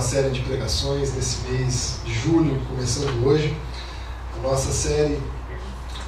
[0.00, 3.54] uma série de pregações nesse mês de julho, começando hoje.
[4.34, 5.20] A nossa série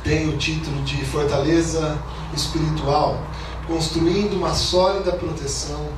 [0.03, 1.99] tem o título de Fortaleza
[2.35, 3.23] Espiritual,
[3.67, 5.91] construindo uma sólida proteção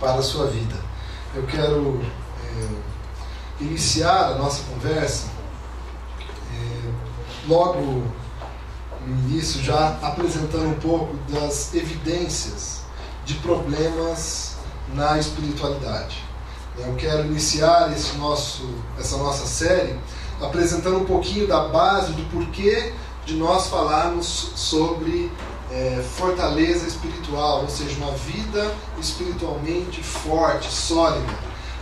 [0.00, 0.74] para a sua vida.
[1.32, 2.00] Eu quero
[2.44, 5.28] é, iniciar a nossa conversa
[6.52, 6.90] é,
[7.46, 8.02] logo
[9.06, 12.80] no início, já apresentando um pouco das evidências
[13.24, 14.56] de problemas
[14.92, 16.31] na espiritualidade.
[16.78, 18.68] Eu quero iniciar esse nosso,
[18.98, 19.94] essa nossa série
[20.40, 22.92] apresentando um pouquinho da base do porquê
[23.24, 25.30] de nós falarmos sobre
[25.70, 31.32] é, fortaleza espiritual, ou seja, uma vida espiritualmente forte, sólida.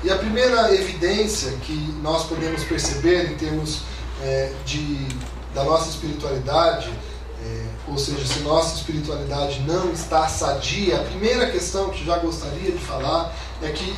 [0.03, 3.83] E a primeira evidência que nós podemos perceber em termos
[4.23, 5.07] é, de,
[5.55, 6.91] da nossa espiritualidade,
[7.43, 12.71] é, ou seja, se nossa espiritualidade não está sadia, a primeira questão que já gostaria
[12.71, 13.95] de falar é que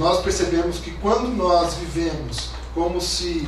[0.00, 3.46] nós percebemos que quando nós vivemos como se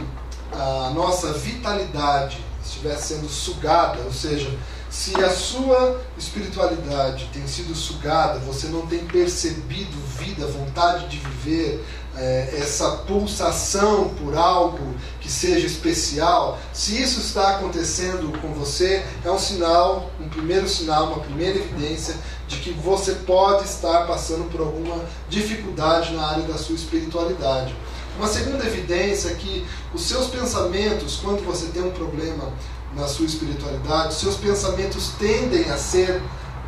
[0.53, 4.55] a nossa vitalidade estivesse sendo sugada, ou seja,
[4.91, 11.83] se a sua espiritualidade tem sido sugada, você não tem percebido vida, vontade de viver,
[12.15, 19.31] é, essa pulsação por algo que seja especial, se isso está acontecendo com você, é
[19.31, 22.15] um sinal, um primeiro sinal, uma primeira evidência
[22.53, 27.75] de que você pode estar passando por alguma dificuldade na área da sua espiritualidade.
[28.17, 32.53] Uma segunda evidência é que os seus pensamentos, quando você tem um problema
[32.95, 36.23] na sua espiritualidade, seus pensamentos tendem a ser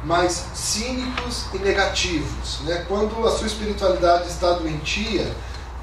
[0.05, 2.61] mais cínicos e negativos.
[2.65, 2.85] Né?
[2.89, 5.35] Quando a sua espiritualidade está doentia,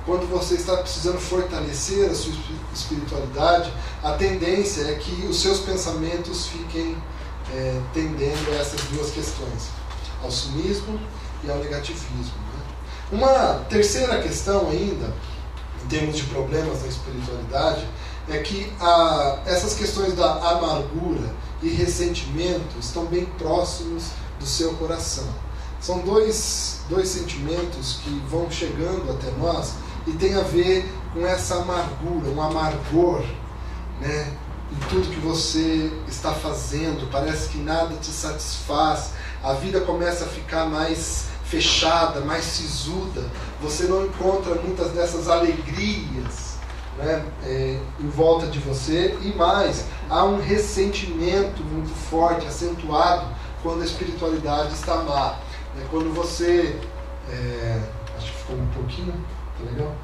[0.05, 2.33] quando você está precisando fortalecer a sua
[2.73, 3.71] espiritualidade,
[4.03, 6.97] a tendência é que os seus pensamentos fiquem
[7.53, 9.69] é, tendendo a essas duas questões,
[10.23, 10.99] ao cinismo
[11.43, 12.15] e ao negativismo.
[12.21, 12.61] Né?
[13.11, 15.13] Uma terceira questão ainda,
[15.83, 17.87] em termos de problemas na espiritualidade,
[18.29, 24.05] é que a, essas questões da amargura e ressentimento estão bem próximos
[24.39, 25.27] do seu coração.
[25.79, 29.73] São dois, dois sentimentos que vão chegando até nós
[30.05, 33.23] e tem a ver com essa amargura, um amargor,
[33.99, 34.33] né?
[34.71, 39.11] Em tudo que você está fazendo, parece que nada te satisfaz,
[39.43, 43.23] a vida começa a ficar mais fechada, mais sisuda,
[43.61, 46.51] você não encontra muitas dessas alegrias
[46.97, 53.25] né, é, em volta de você e mais, há um ressentimento muito forte, acentuado,
[53.61, 55.35] quando a espiritualidade está má.
[55.79, 56.79] É, quando você.
[57.29, 57.79] É,
[58.17, 59.13] acho que ficou um pouquinho,
[59.57, 59.95] tá legal?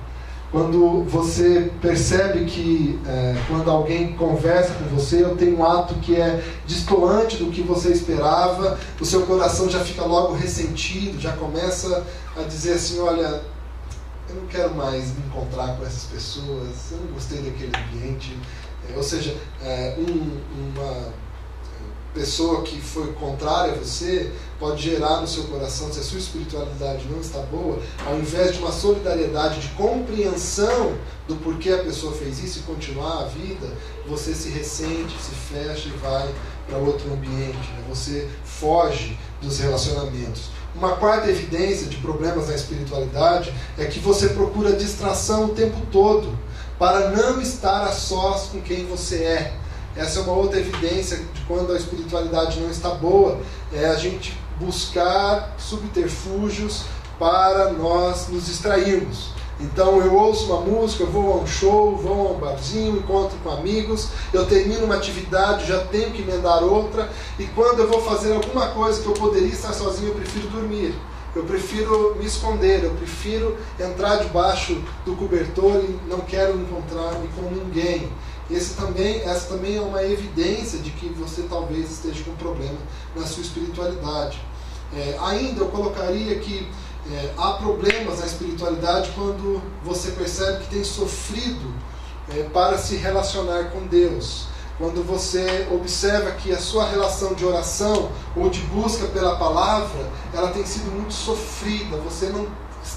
[0.50, 6.16] Quando você percebe que é, quando alguém conversa com você, ou tem um ato que
[6.16, 12.06] é distoante do que você esperava, o seu coração já fica logo ressentido, já começa
[12.38, 13.42] a dizer assim: olha,
[14.30, 18.38] eu não quero mais me encontrar com essas pessoas, eu não gostei daquele ambiente.
[18.90, 21.12] É, ou seja, é, um, uma
[22.14, 27.06] pessoa que foi contrária a você pode gerar no seu coração, se a sua espiritualidade
[27.10, 30.96] não está boa, ao invés de uma solidariedade, de compreensão
[31.28, 33.68] do porquê a pessoa fez isso e continuar a vida,
[34.08, 36.34] você se ressente, se fecha e vai
[36.68, 37.56] para outro ambiente.
[37.58, 37.84] Né?
[37.90, 40.50] Você foge dos relacionamentos.
[40.76, 46.38] Uma quarta evidência de problemas na espiritualidade é que você procura distração o tempo todo
[46.78, 49.54] para não estar a sós com quem você é.
[49.98, 53.40] Essa é uma outra evidência de quando a espiritualidade não está boa,
[53.74, 56.84] é a gente buscar subterfúgios
[57.18, 59.32] para nós nos distrairmos.
[59.60, 63.36] Então eu ouço uma música, eu vou a um show, vou a um barzinho, encontro
[63.44, 67.10] com amigos, eu termino uma atividade, já tenho que emendar outra,
[67.40, 70.94] e quando eu vou fazer alguma coisa que eu poderia estar sozinho, eu prefiro dormir.
[71.36, 77.44] Eu prefiro me esconder, eu prefiro entrar debaixo do cobertor e não quero encontrar-me com
[77.52, 78.12] ninguém.
[78.50, 82.78] Esse também, essa também é uma evidência de que você talvez esteja com um problema
[83.16, 84.42] na sua espiritualidade.
[84.96, 86.70] É, ainda eu colocaria que
[87.12, 91.74] é, há problemas na espiritualidade quando você percebe que tem sofrido
[92.30, 94.48] é, para se relacionar com Deus.
[94.78, 100.52] Quando você observa que a sua relação de oração ou de busca pela palavra, ela
[100.52, 102.48] tem sido muito sofrida, você não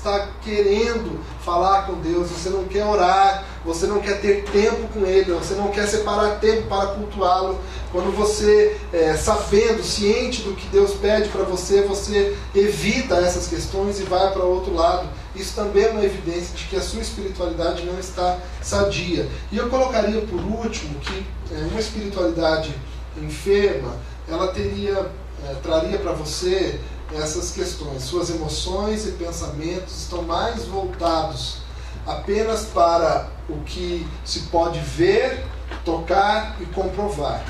[0.00, 5.04] está querendo falar com Deus, você não quer orar, você não quer ter tempo com
[5.04, 7.60] Ele, você não quer separar tempo para cultuá-lo.
[7.92, 14.00] Quando você, é, sabendo, ciente do que Deus pede para você, você evita essas questões
[14.00, 15.08] e vai para o outro lado.
[15.34, 19.28] Isso também é uma evidência de que a sua espiritualidade não está sadia.
[19.52, 22.74] E eu colocaria por último que é, uma espiritualidade
[23.20, 23.96] enferma,
[24.28, 25.10] ela teria,
[25.46, 26.78] é, traria para você
[27.14, 28.02] essas questões.
[28.02, 31.58] Suas emoções e pensamentos estão mais voltados
[32.06, 35.44] apenas para o que se pode ver,
[35.84, 37.44] tocar e comprovar.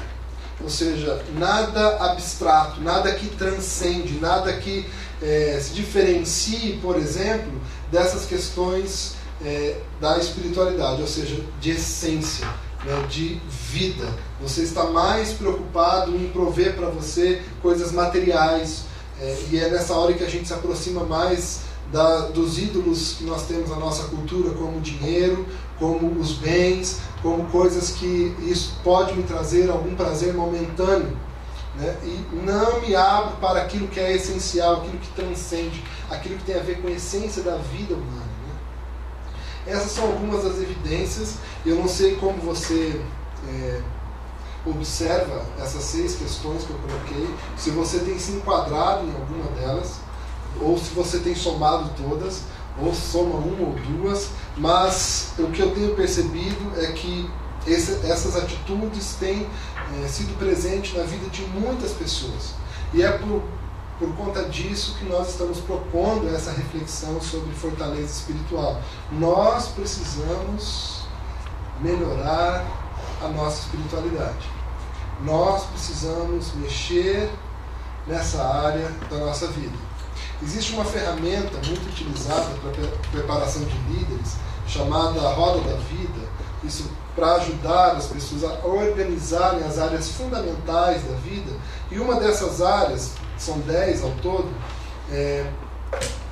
[0.63, 4.87] Ou seja, nada abstrato, nada que transcende, nada que
[5.23, 7.53] é, se diferencie, por exemplo,
[7.91, 12.47] dessas questões é, da espiritualidade, ou seja, de essência,
[12.85, 14.07] né, de vida.
[14.41, 18.85] Você está mais preocupado em prover para você coisas materiais,
[19.21, 21.61] é, e é nessa hora que a gente se aproxima mais
[21.93, 25.47] da, dos ídolos que nós temos na nossa cultura, como o dinheiro,
[25.79, 31.17] como os bens, como coisas que isso pode me trazer algum prazer momentâneo.
[31.77, 31.97] Né?
[32.03, 36.57] E não me abro para aquilo que é essencial, aquilo que transcende, aquilo que tem
[36.57, 38.31] a ver com a essência da vida humana.
[38.47, 39.73] Né?
[39.75, 41.35] Essas são algumas das evidências.
[41.65, 43.01] Eu não sei como você
[43.49, 43.81] é,
[44.67, 49.95] observa essas seis questões que eu coloquei, se você tem se enquadrado em alguma delas,
[50.61, 52.43] ou se você tem somado todas,
[52.79, 57.29] ou soma uma ou duas, mas o que eu tenho percebido é que
[57.67, 59.47] esse, essas atitudes têm
[60.03, 62.55] é, sido presentes na vida de muitas pessoas.
[62.93, 63.43] E é por,
[63.99, 68.81] por conta disso que nós estamos propondo essa reflexão sobre fortaleza espiritual.
[69.13, 71.03] Nós precisamos
[71.81, 72.80] melhorar
[73.23, 74.49] a nossa espiritualidade.
[75.23, 77.31] Nós precisamos mexer
[78.07, 79.77] nessa área da nossa vida.
[80.43, 84.37] Existe uma ferramenta muito utilizada para preparação de líderes
[84.67, 86.29] chamada Roda da Vida,
[86.65, 91.53] isso para ajudar as pessoas a organizarem as áreas fundamentais da vida.
[91.91, 94.49] E uma dessas áreas, são dez ao todo,
[95.11, 95.51] é,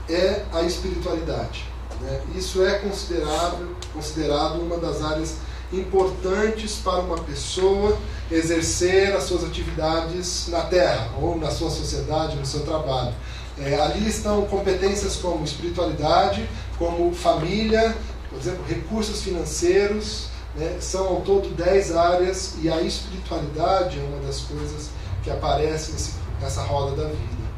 [0.09, 1.67] é a espiritualidade.
[2.01, 2.23] Né?
[2.35, 5.37] Isso é considerado, considerado uma das áreas
[5.73, 7.99] importantes para uma pessoa
[8.31, 13.15] exercer as suas atividades na Terra, ou na sua sociedade, no seu trabalho.
[13.59, 16.49] É, ali estão competências como espiritualidade,
[16.79, 17.97] como família,
[18.31, 20.77] por exemplo, recursos financeiros, né?
[20.81, 24.91] são ao todo 10 áreas e a espiritualidade é uma das coisas
[25.23, 27.49] que aparece nesse, nessa roda da vida.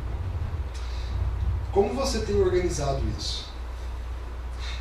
[1.73, 3.50] Como você tem organizado isso?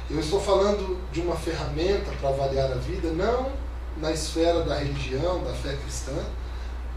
[0.09, 3.51] Eu estou falando de uma ferramenta para avaliar a vida, não
[3.97, 6.15] na esfera da religião, da fé cristã,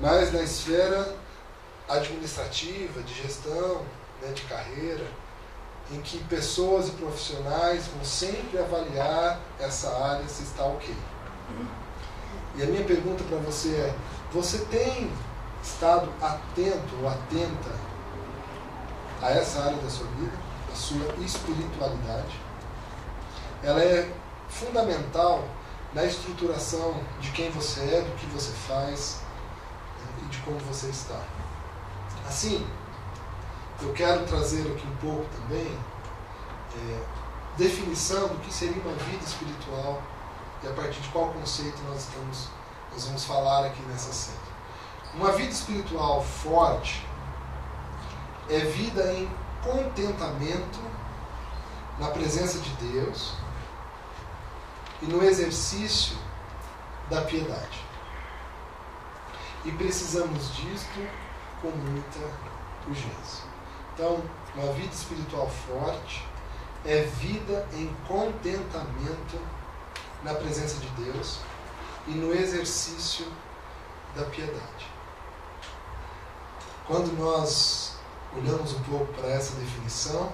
[0.01, 1.15] mas na esfera
[1.87, 3.83] administrativa, de gestão,
[4.23, 5.05] né, de carreira,
[5.91, 10.95] em que pessoas e profissionais vão sempre avaliar essa área se está ok.
[12.57, 13.95] E a minha pergunta para você é:
[14.33, 15.11] você tem
[15.63, 17.73] estado atento ou atenta
[19.21, 20.33] a essa área da sua vida,
[20.73, 22.52] a sua espiritualidade?
[23.63, 24.13] Ela é
[24.49, 25.45] fundamental
[25.95, 29.21] na estruturação de quem você é, do que você faz
[29.99, 31.21] né, e de como você está.
[32.27, 32.67] Assim,
[33.81, 35.79] eu quero trazer aqui um pouco também
[36.77, 37.03] é,
[37.57, 40.01] definição do que seria uma vida espiritual
[40.63, 42.49] e a partir de qual conceito nós estamos
[42.93, 44.39] nós vamos falar aqui nessa série.
[45.15, 47.07] Uma vida espiritual forte
[48.51, 49.29] é vida em
[49.63, 50.79] contentamento
[51.99, 53.35] na presença de Deus
[55.03, 56.17] e no exercício
[57.11, 57.85] da piedade.
[59.65, 61.09] E precisamos disto
[61.61, 62.19] com muita
[62.89, 63.45] urgência.
[63.95, 64.23] Então,
[64.55, 66.25] uma vida espiritual forte
[66.85, 69.39] é vida em contentamento
[70.23, 71.39] na presença de Deus
[72.07, 73.27] e no exercício
[74.17, 74.87] da piedade.
[76.87, 77.97] Quando nós
[78.37, 80.33] olhamos um pouco para essa definição,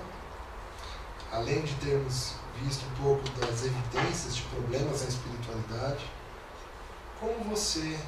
[1.32, 6.10] além de termos visto um pouco das evidências de problemas na espiritualidade,
[7.20, 7.98] como você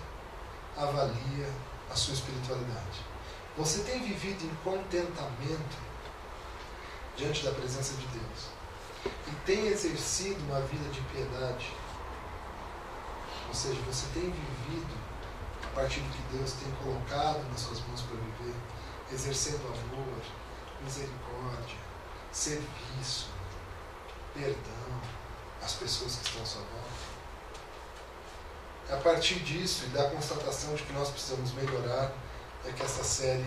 [0.77, 1.49] avalia
[1.91, 3.05] a sua espiritualidade?
[3.57, 5.79] Você tem vivido em contentamento
[7.17, 8.49] diante da presença de Deus
[9.05, 11.73] e tem exercido uma vida de piedade.
[13.49, 14.95] Ou seja, você tem vivido
[15.65, 18.55] a partir do que Deus tem colocado nas suas mãos para viver,
[19.13, 20.23] exercendo amor,
[20.83, 21.77] misericórdia,
[22.33, 23.29] serviço,
[24.35, 25.01] perdão
[25.63, 26.91] às pessoas que estão à sua volta.
[28.89, 32.13] É a partir disso e da constatação de que nós precisamos melhorar
[32.67, 33.47] é que essa série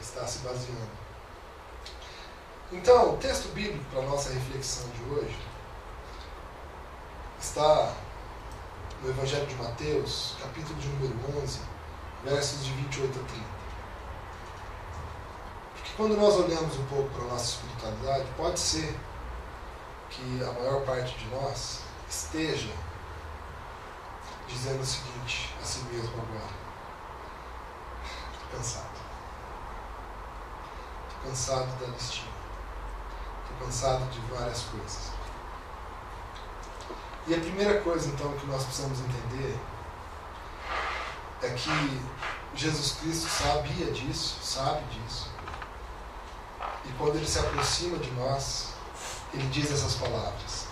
[0.00, 1.04] está se baseando.
[2.72, 5.38] Então, o texto bíblico para a nossa reflexão de hoje
[7.40, 7.94] está
[9.02, 11.60] no Evangelho de Mateus, capítulo de número 11,
[12.24, 13.44] versos de 28 a 30.
[15.74, 18.96] Porque quando nós olhamos um pouco para a nossa espiritualidade, pode ser
[20.14, 22.72] que a maior parte de nós esteja
[24.46, 26.64] dizendo o seguinte a si mesmo agora
[28.54, 28.94] cansado.
[31.08, 32.32] Estou cansado da listinha.
[33.42, 35.12] Estou cansado de várias coisas.
[37.26, 39.58] E a primeira coisa, então, que nós precisamos entender
[41.42, 42.02] é que
[42.54, 45.30] Jesus Cristo sabia disso, sabe disso.
[46.84, 48.73] E quando ele se aproxima de nós,
[49.34, 50.66] ele diz essas palavras: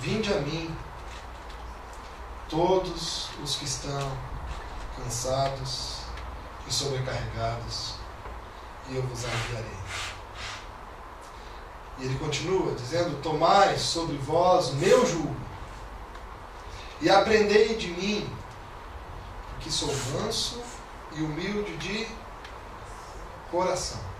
[0.00, 0.74] Vinde a mim,
[2.48, 4.18] todos os que estão
[4.96, 6.00] cansados
[6.66, 7.94] e sobrecarregados,
[8.88, 9.78] e eu vos aliviarei.
[11.98, 15.36] E ele continua dizendo: Tomai sobre vós meu jugo,
[17.00, 18.30] e aprendei de mim,
[19.50, 20.60] porque sou manso
[21.12, 22.08] e humilde de
[23.50, 24.15] coração.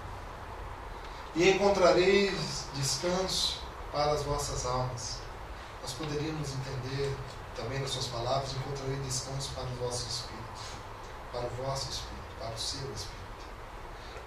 [1.36, 3.60] E encontrareis descanso
[3.92, 5.18] para as vossas almas.
[5.82, 7.14] Nós poderíamos entender
[7.54, 10.60] também nas suas palavras: encontrarei descanso para o vosso espírito,
[11.30, 13.16] para o vosso espírito, para o seu espírito.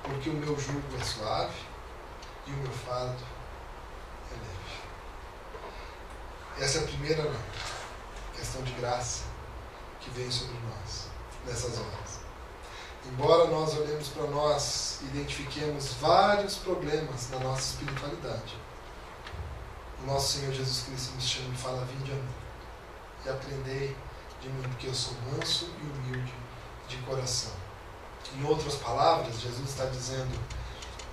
[0.03, 1.57] Porque o meu jugo é suave
[2.45, 3.25] e o meu fardo
[4.31, 4.79] é leve.
[6.59, 7.31] Essa é a primeira
[8.35, 9.23] questão de graça
[9.99, 11.07] que vem sobre nós
[11.43, 12.18] nessas horas.
[13.11, 18.55] Embora nós olhemos para nós, identifiquemos vários problemas na nossa espiritualidade,
[20.03, 22.33] o nosso Senhor Jesus Cristo nos chama e fala: Vinde a mim
[23.25, 23.97] e aprendei
[24.41, 26.33] de mim, porque eu sou manso e humilde
[26.87, 27.51] de coração.
[28.35, 30.39] Em outras palavras, Jesus está dizendo,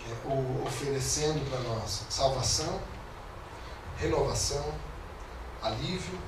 [0.07, 2.81] é, ou oferecendo para nós salvação,
[3.97, 4.75] renovação,
[5.63, 6.19] alívio,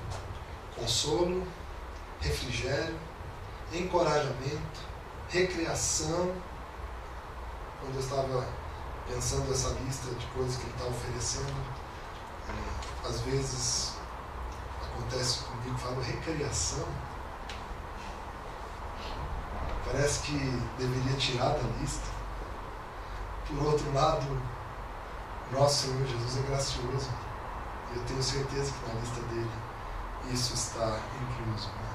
[0.75, 1.46] consolo,
[2.20, 2.98] refrigério,
[3.72, 4.80] encorajamento,
[5.28, 6.32] recreação.
[7.80, 8.47] Quando eu estava
[9.08, 11.54] pensando essa lista de coisas que ele está oferecendo,
[12.49, 13.94] é, às vezes
[14.82, 16.87] acontece comigo, falo recreação.
[19.85, 20.38] Parece que
[20.78, 22.06] deveria tirar da lista.
[23.47, 24.26] Por outro lado,
[25.52, 27.11] nosso Senhor Jesus é gracioso.
[27.92, 29.50] E eu tenho certeza que na lista dele
[30.30, 31.68] isso está incluso.
[31.68, 31.88] Né?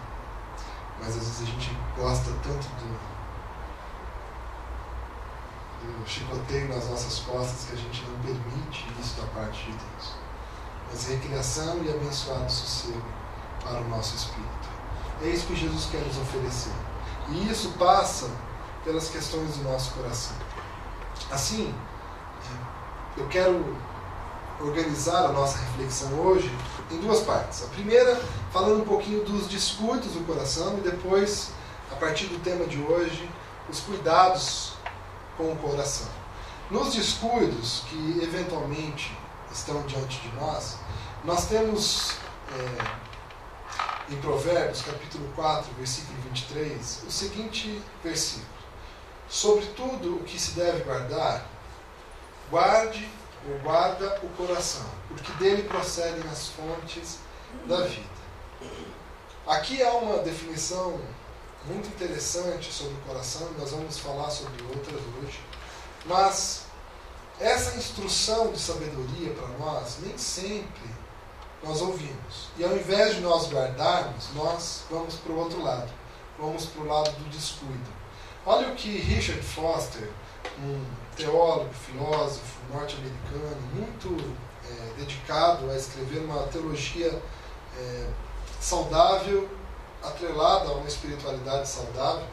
[1.00, 3.13] Mas às vezes a gente gosta tanto do,
[5.84, 10.14] do chicoteio nas nossas costas que a gente não permite isso da parte de Deus.
[10.90, 13.04] Mas recriação e abençoado sossego
[13.64, 14.70] para o nosso espírito.
[15.24, 16.74] É isso que Jesus quer nos oferecer.
[17.30, 18.30] E isso passa
[18.84, 20.36] pelas questões do nosso coração.
[21.32, 21.74] Assim,
[23.18, 23.78] eu quero
[24.60, 26.52] organizar a nossa reflexão hoje
[26.92, 27.64] em duas partes.
[27.64, 28.22] A primeira,
[28.52, 31.52] falando um pouquinho dos descuidos do coração, e depois,
[31.92, 33.30] a partir do tema de hoje,
[33.70, 34.73] os cuidados
[35.38, 36.08] com o coração.
[36.70, 39.16] Nos descuidos que eventualmente
[39.52, 40.78] estão diante de nós,
[41.24, 42.16] nós temos
[42.50, 48.48] é, em Provérbios, capítulo 4, versículo 23, o seguinte versículo:
[49.28, 51.46] Sobre tudo o que se deve guardar,
[52.50, 53.10] guarde
[53.50, 57.20] ou guarda o coração, porque dele procedem as fontes
[57.66, 58.14] da vida.
[59.46, 61.00] Aqui há uma definição
[61.66, 65.40] muito interessante sobre o coração, nós vamos falar sobre outras hoje,
[66.06, 66.66] mas
[67.40, 70.90] essa instrução de sabedoria para nós, nem sempre
[71.64, 72.50] nós ouvimos.
[72.58, 75.92] E ao invés de nós guardarmos, nós vamos para o outro lado,
[76.38, 77.92] vamos para o lado do descuido.
[78.46, 80.10] Olha o que Richard Foster,
[80.60, 84.38] um teólogo, filósofo norte-americano, muito
[84.70, 87.22] é, dedicado a escrever uma teologia
[87.78, 88.10] é,
[88.60, 89.50] saudável,
[90.04, 92.28] atrelada a uma espiritualidade saudável,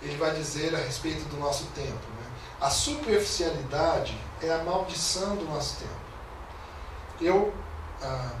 [0.00, 1.88] ele vai dizer a respeito do nosso tempo.
[1.88, 2.26] Né?
[2.60, 5.92] A superficialidade é a maldição do nosso tempo.
[7.20, 7.52] Eu
[8.02, 8.32] ah,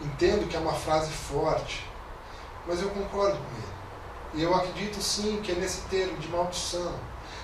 [0.00, 1.86] entendo que é uma frase forte,
[2.66, 3.70] mas eu concordo com ele.
[4.34, 6.94] E eu acredito sim que é nesse termo de maldição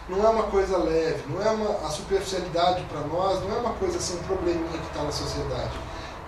[0.09, 3.73] não é uma coisa leve, não é uma, a superficialidade para nós não é uma
[3.75, 5.73] coisa assim, um probleminha que está na sociedade.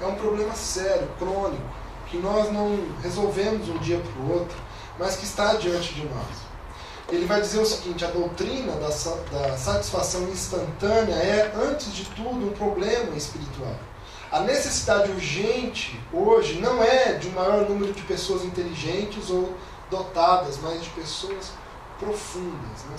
[0.01, 1.63] É um problema sério, crônico,
[2.11, 4.57] que nós não resolvemos um dia para o outro,
[4.99, 6.49] mas que está diante de nós.
[7.11, 12.49] Ele vai dizer o seguinte: a doutrina da, da satisfação instantânea é, antes de tudo,
[12.49, 13.75] um problema espiritual.
[14.31, 19.55] A necessidade urgente hoje não é de um maior número de pessoas inteligentes ou
[19.91, 21.53] dotadas, mas de pessoas
[21.99, 22.85] profundas.
[22.91, 22.99] Né?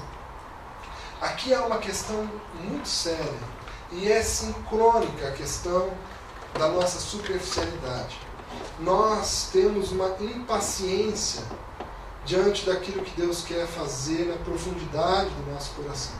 [1.22, 2.28] Aqui há uma questão
[2.64, 3.60] muito séria
[3.92, 5.90] e é sincrônica a questão
[6.58, 8.18] da nossa superficialidade.
[8.80, 11.44] Nós temos uma impaciência
[12.26, 16.16] diante daquilo que Deus quer fazer na profundidade do nosso coração.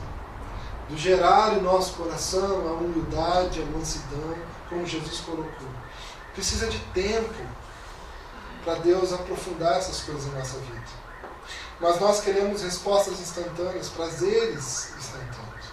[0.88, 4.34] Do gerar em nosso coração a humildade, a mansidão,
[4.68, 5.68] como Jesus colocou.
[6.34, 7.42] Precisa de tempo
[8.64, 11.00] para Deus aprofundar essas coisas na nossa vida.
[11.80, 15.66] Mas nós queremos respostas instantâneas, prazeres instantâneos.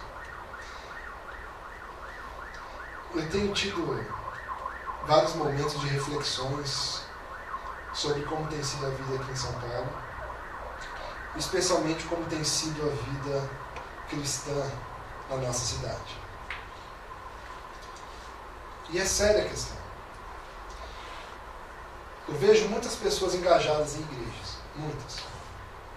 [3.14, 3.94] Eu tenho tido
[5.06, 7.02] vários momentos de reflexões
[7.94, 9.88] sobre como tem sido a vida aqui em São Paulo,
[11.36, 13.50] especialmente como tem sido a vida
[14.08, 14.70] cristã
[15.30, 16.18] na nossa cidade.
[18.90, 19.76] E é séria a questão.
[22.28, 25.16] Eu vejo muitas pessoas engajadas em igrejas, muitas.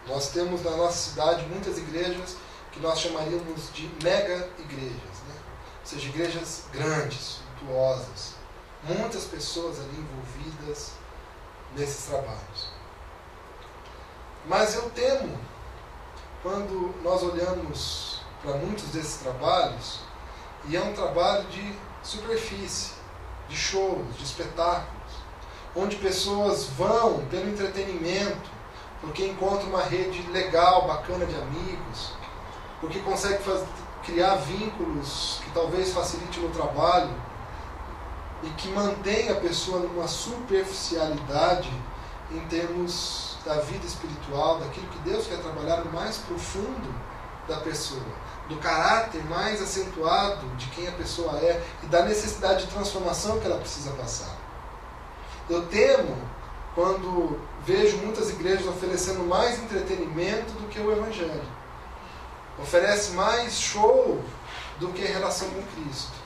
[0.08, 2.36] Nós temos na nossa cidade muitas igrejas
[2.72, 5.36] que nós chamaríamos de mega igrejas, né?
[5.81, 8.36] ou seja, igrejas grandes, suntuosas,
[8.83, 10.93] muitas pessoas ali envolvidas
[11.75, 12.69] nesses trabalhos.
[14.45, 15.38] Mas eu temo,
[16.41, 20.00] quando nós olhamos para muitos desses trabalhos,
[20.65, 22.93] e é um trabalho de superfície,
[23.47, 25.13] de shows, de espetáculos,
[25.75, 28.50] onde pessoas vão pelo entretenimento,
[29.00, 32.13] porque encontram uma rede legal, bacana de amigos,
[32.79, 33.43] porque consegue
[34.03, 37.13] criar vínculos que talvez facilite no trabalho
[38.43, 41.71] e que mantém a pessoa numa superficialidade
[42.31, 46.93] em termos da vida espiritual, daquilo que Deus quer trabalhar no mais profundo
[47.48, 48.01] da pessoa,
[48.48, 53.45] do caráter mais acentuado de quem a pessoa é e da necessidade de transformação que
[53.45, 54.36] ela precisa passar.
[55.50, 56.17] Eu temo
[56.75, 61.62] quando vejo muitas igrejas oferecendo mais entretenimento do que o Evangelho.
[62.62, 64.24] Oferece mais show
[64.79, 66.21] do que relação com Cristo.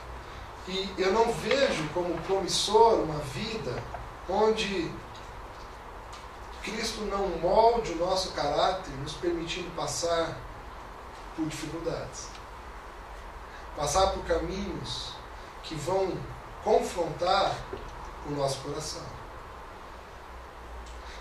[0.68, 3.82] E eu não vejo como promissor uma vida
[4.28, 4.92] onde
[6.62, 10.36] Cristo não molde o nosso caráter, nos permitindo passar
[11.36, 12.28] por dificuldades.
[13.76, 15.12] Passar por caminhos
[15.62, 16.12] que vão
[16.64, 17.54] confrontar
[18.26, 19.04] o nosso coração.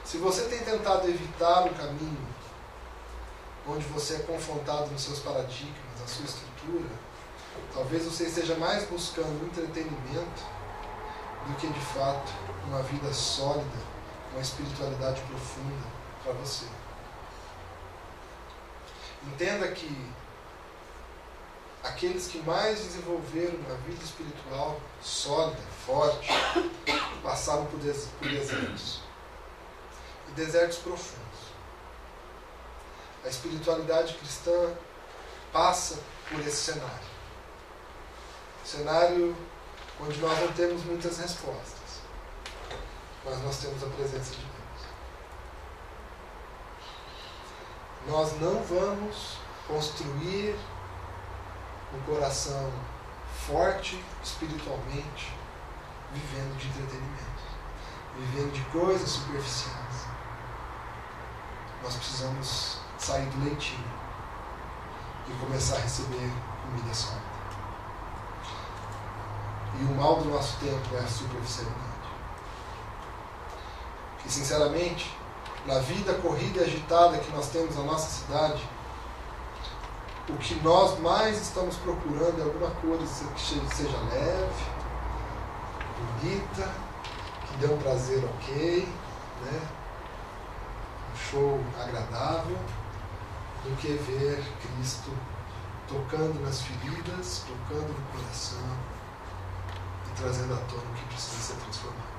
[0.03, 2.27] Se você tem tentado evitar um caminho
[3.67, 6.89] onde você é confrontado nos seus paradigmas, na sua estrutura,
[7.73, 10.43] talvez você esteja mais buscando entretenimento
[11.47, 12.31] do que de fato
[12.67, 13.77] uma vida sólida,
[14.31, 15.87] uma espiritualidade profunda
[16.23, 16.65] para você.
[19.27, 20.13] Entenda que
[21.83, 26.29] aqueles que mais desenvolveram uma vida espiritual sólida, forte,
[27.23, 29.01] passaram por, des por desertos.
[30.29, 31.25] E desertos profundos.
[33.23, 34.73] A espiritualidade cristã
[35.51, 37.14] passa por esse cenário.
[38.65, 39.35] Cenário
[40.01, 42.01] onde nós não temos muitas respostas,
[43.23, 44.55] mas nós temos a presença de Deus.
[48.07, 50.55] Nós não vamos construir
[51.93, 52.71] um coração
[53.47, 55.37] forte espiritualmente,
[56.11, 57.43] vivendo de entretenimento,
[58.17, 60.07] vivendo de coisas superficiais.
[61.83, 63.93] Nós precisamos sair do leitinho
[65.27, 66.31] e começar a receber
[66.63, 67.34] comida sólida.
[69.79, 71.83] E o mal do nosso tempo é a superficialidade.
[74.19, 75.15] Que, sinceramente,
[75.65, 78.63] na vida corrida e agitada que nós temos na nossa cidade,
[80.29, 83.41] o que nós mais estamos procurando é alguma coisa que
[83.75, 84.65] seja leve,
[85.99, 86.71] bonita,
[87.47, 88.87] que dê um prazer ok,
[89.45, 89.61] né?
[91.13, 92.57] um show agradável,
[93.63, 95.11] do que ver Cristo
[95.87, 98.94] tocando nas feridas, tocando no coração
[100.15, 102.15] trazendo à tona o que precisa ser transformado.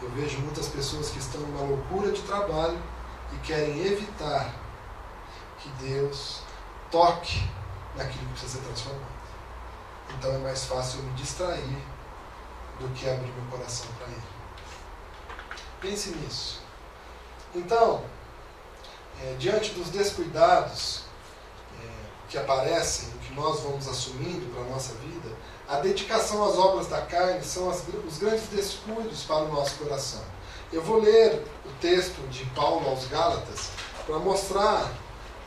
[0.00, 2.80] Eu vejo muitas pessoas que estão numa loucura de trabalho
[3.32, 4.52] e querem evitar
[5.58, 6.40] que Deus
[6.90, 7.48] toque
[7.96, 9.12] naquilo que precisa ser transformado.
[10.18, 11.82] Então é mais fácil eu me distrair
[12.80, 14.22] do que abrir meu coração para Ele.
[15.80, 16.62] Pense nisso.
[17.54, 18.04] Então,
[19.20, 21.04] é, diante dos descuidados
[21.80, 21.88] é,
[22.28, 25.34] que aparecem, nós vamos assumindo para a nossa vida,
[25.68, 30.20] a dedicação às obras da carne são as, os grandes descuidos para o nosso coração.
[30.72, 33.70] Eu vou ler o texto de Paulo aos Gálatas
[34.06, 34.90] para mostrar,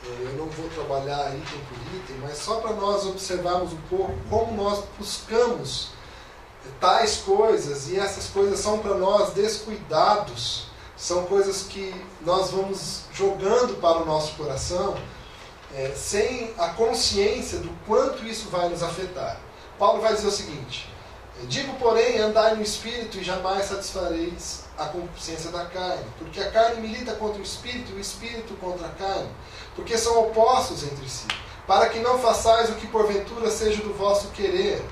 [0.04, 4.14] é, eu não vou trabalhar item por item, mas só para nós observarmos um pouco
[4.30, 5.88] como nós buscamos
[6.80, 13.80] tais coisas e essas coisas são para nós descuidados, são coisas que nós vamos jogando
[13.80, 14.96] para o nosso coração
[15.76, 19.38] é, sem a consciência do quanto isso vai nos afetar.
[19.78, 20.90] Paulo vai dizer o seguinte:
[21.44, 26.80] Digo, porém, andai no espírito e jamais satisfareis a consciência da carne, porque a carne
[26.80, 29.28] milita contra o espírito e o espírito contra a carne,
[29.74, 31.26] porque são opostos entre si,
[31.66, 34.82] para que não façais o que porventura seja do vosso querer.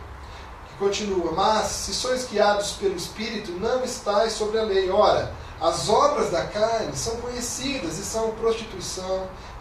[0.68, 4.90] Que continua: Mas se sois guiados pelo espírito, não estáis sobre a lei.
[4.90, 9.27] Ora, as obras da carne são conhecidas e são prostituição,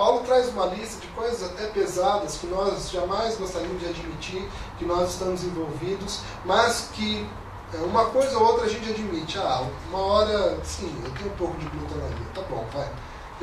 [0.00, 4.86] Paulo traz uma lista de coisas até pesadas que nós jamais gostaríamos de admitir que
[4.86, 7.28] nós estamos envolvidos, mas que
[7.74, 9.38] é, uma coisa ou outra a gente admite.
[9.38, 12.16] Ah, uma hora, sim, eu tenho um pouco de glutonaria.
[12.34, 12.88] Tá bom, vai.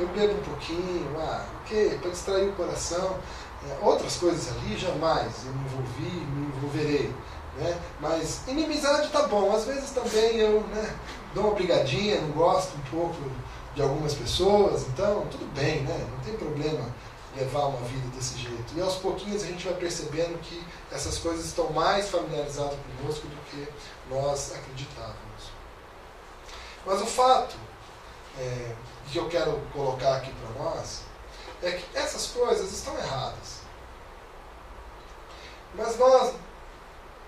[0.00, 3.16] Eu bebo um pouquinho, ah, ok, para distrair o coração.
[3.70, 7.14] É, outras coisas ali, jamais eu me envolvi, me envolverei.
[7.56, 7.78] Né?
[8.00, 9.54] Mas inimizade tá bom.
[9.54, 10.92] Às vezes também eu né,
[11.32, 13.16] dou uma brigadinha, não gosto um pouco
[13.78, 16.08] de algumas pessoas, então tudo bem, né?
[16.10, 16.84] não tem problema
[17.36, 18.74] levar uma vida desse jeito.
[18.74, 23.36] E aos pouquinhos a gente vai percebendo que essas coisas estão mais familiarizadas conosco do
[23.48, 23.68] que
[24.10, 25.52] nós acreditávamos.
[26.84, 27.54] Mas o fato
[28.36, 28.74] é,
[29.12, 31.02] que eu quero colocar aqui para nós
[31.62, 33.60] é que essas coisas estão erradas.
[35.76, 36.34] Mas nós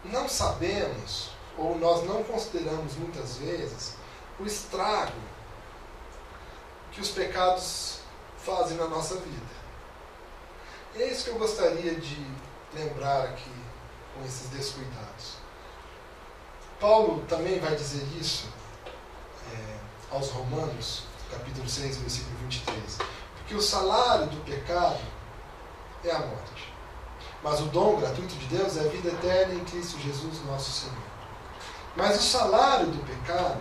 [0.02, 3.94] não sabemos, ou nós não consideramos muitas vezes,
[4.40, 5.29] o estrago
[6.92, 8.00] que os pecados
[8.38, 9.50] fazem na nossa vida.
[10.94, 12.26] E é isso que eu gostaria de
[12.74, 13.52] lembrar aqui
[14.14, 15.36] com esses descuidados.
[16.80, 18.48] Paulo também vai dizer isso
[19.52, 22.98] é, aos Romanos, capítulo 6, versículo 23.
[23.36, 25.00] Porque o salário do pecado
[26.04, 26.72] é a morte.
[27.42, 31.10] Mas o dom gratuito de Deus é a vida eterna em Cristo Jesus, nosso Senhor.
[31.96, 33.60] Mas o salário do pecado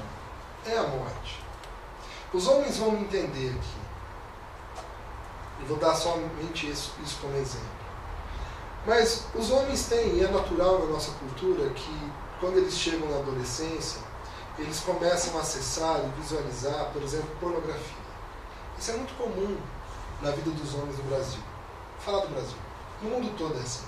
[0.66, 1.44] é a morte.
[2.34, 3.80] Os homens vão entender aqui.
[5.62, 7.68] E vou dar somente isso, isso como exemplo.
[8.86, 13.18] Mas os homens têm, e é natural na nossa cultura, que quando eles chegam na
[13.18, 14.02] adolescência,
[14.58, 17.98] eles começam a acessar e visualizar, por exemplo, pornografia.
[18.78, 19.58] Isso é muito comum
[20.22, 21.40] na vida dos homens no Brasil.
[21.98, 22.58] Vou falar do Brasil.
[23.02, 23.86] No mundo todo é assim.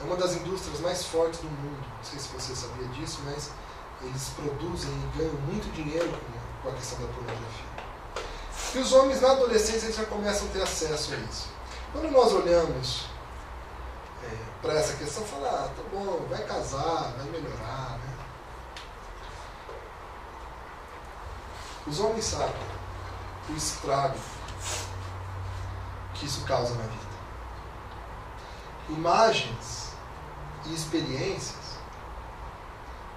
[0.00, 1.86] É uma das indústrias mais fortes do mundo.
[1.96, 3.50] Não sei se você sabia disso, mas
[4.02, 6.08] eles produzem e ganham muito dinheiro
[6.66, 7.66] com a questão da pornografia.
[8.74, 11.48] E os homens na adolescência já começam a ter acesso a isso.
[11.92, 13.06] Quando nós olhamos
[14.24, 18.14] é, para essa questão, falar, ah, tá bom, vai casar, vai melhorar, né?
[21.86, 22.54] Os homens sabem
[23.48, 24.18] o estrago
[26.14, 27.06] que isso causa na vida.
[28.88, 29.92] Imagens
[30.64, 31.78] e experiências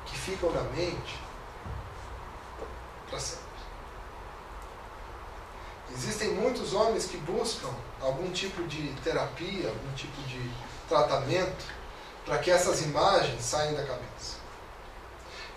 [0.05, 1.28] que ficam na mente
[3.19, 3.43] para sempre.
[5.93, 10.49] Existem muitos homens que buscam algum tipo de terapia, algum tipo de
[10.87, 11.65] tratamento
[12.25, 14.39] para que essas imagens saiam da cabeça.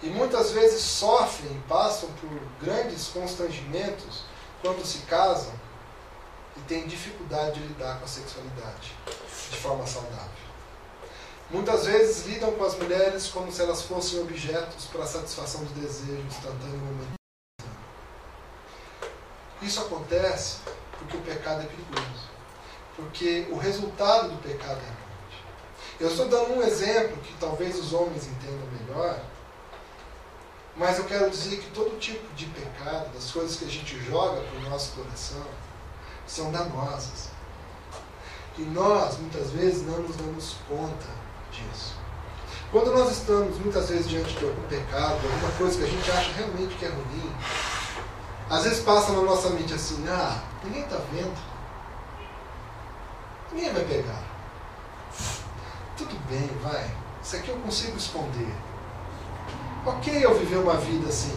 [0.02, 4.24] E muitas vezes sofrem e passam por grandes constrangimentos
[4.60, 5.52] quando se casam
[6.56, 8.94] e têm dificuldade de lidar com a sexualidade
[9.50, 10.42] de forma saudável.
[11.50, 15.80] Muitas vezes lidam com as mulheres como se elas fossem objetos para a satisfação do
[15.80, 17.21] desejo instantâneo.
[19.62, 20.58] Isso acontece
[20.98, 22.30] porque o pecado é perigoso.
[22.96, 25.44] Porque o resultado do pecado é a morte.
[26.00, 29.20] Eu estou dando um exemplo que talvez os homens entendam melhor,
[30.76, 34.40] mas eu quero dizer que todo tipo de pecado, das coisas que a gente joga
[34.40, 35.44] para o nosso coração,
[36.26, 37.28] são danosas.
[38.58, 41.08] E nós, muitas vezes, não nos damos conta
[41.50, 41.94] disso.
[42.70, 46.32] Quando nós estamos, muitas vezes, diante de algum pecado, alguma coisa que a gente acha
[46.32, 47.32] realmente que é ruim,
[48.50, 51.34] às vezes passa na nossa mente assim, ah, ninguém está vendo.
[53.52, 54.22] Ninguém vai pegar.
[55.96, 56.90] Tudo bem, vai.
[57.22, 58.54] Isso aqui eu consigo esconder.
[59.84, 61.36] Ok eu viver uma vida assim.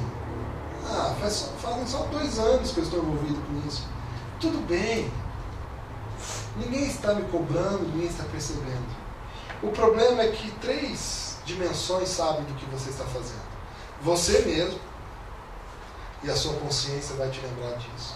[0.87, 3.87] Ah, faz fazem só dois anos que eu estou envolvido com isso.
[4.39, 5.11] Tudo bem.
[6.57, 8.85] Ninguém está me cobrando, ninguém está percebendo.
[9.61, 13.45] O problema é que três dimensões sabem do que você está fazendo.
[14.01, 14.79] Você mesmo,
[16.25, 18.15] e a sua consciência vai te lembrar disso.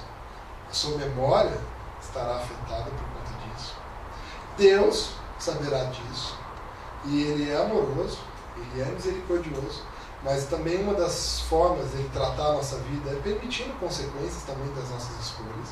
[0.67, 1.57] A sua memória
[2.01, 3.75] estará afetada por conta disso.
[4.57, 6.37] Deus saberá disso.
[7.05, 8.17] E Ele é amoroso,
[8.57, 9.83] Ele é misericordioso.
[10.23, 14.89] Mas também uma das formas de tratar a nossa vida é permitindo consequências também das
[14.89, 15.69] nossas escolhas.